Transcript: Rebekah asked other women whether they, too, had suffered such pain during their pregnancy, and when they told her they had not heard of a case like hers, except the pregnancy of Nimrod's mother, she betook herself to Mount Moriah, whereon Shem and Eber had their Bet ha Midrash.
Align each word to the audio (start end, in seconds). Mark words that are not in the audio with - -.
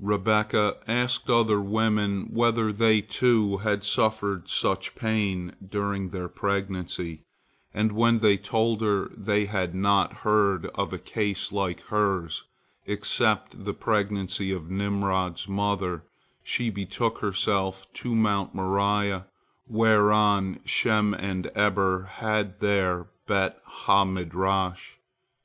Rebekah 0.00 0.78
asked 0.88 1.30
other 1.30 1.60
women 1.60 2.34
whether 2.34 2.72
they, 2.72 3.00
too, 3.00 3.58
had 3.58 3.84
suffered 3.84 4.48
such 4.48 4.96
pain 4.96 5.54
during 5.64 6.08
their 6.08 6.26
pregnancy, 6.28 7.22
and 7.72 7.92
when 7.92 8.18
they 8.18 8.36
told 8.38 8.80
her 8.80 9.08
they 9.16 9.46
had 9.46 9.76
not 9.76 10.12
heard 10.26 10.66
of 10.74 10.92
a 10.92 10.98
case 10.98 11.52
like 11.52 11.80
hers, 11.82 12.42
except 12.86 13.64
the 13.64 13.72
pregnancy 13.72 14.50
of 14.50 14.68
Nimrod's 14.68 15.46
mother, 15.46 16.02
she 16.42 16.70
betook 16.70 17.18
herself 17.18 17.86
to 17.92 18.16
Mount 18.16 18.56
Moriah, 18.56 19.26
whereon 19.68 20.58
Shem 20.64 21.14
and 21.14 21.48
Eber 21.54 22.02
had 22.16 22.58
their 22.58 23.06
Bet 23.28 23.62
ha 23.64 24.04
Midrash. 24.04 24.96